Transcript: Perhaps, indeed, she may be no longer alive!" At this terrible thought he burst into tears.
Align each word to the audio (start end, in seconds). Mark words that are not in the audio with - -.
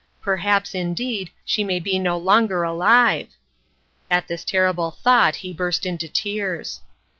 Perhaps, 0.19 0.73
indeed, 0.73 1.29
she 1.45 1.63
may 1.63 1.79
be 1.79 1.99
no 1.99 2.17
longer 2.17 2.63
alive!" 2.63 3.35
At 4.09 4.27
this 4.27 4.43
terrible 4.43 4.89
thought 4.89 5.35
he 5.45 5.53
burst 5.53 5.85
into 5.85 6.07
tears. 6.09 6.81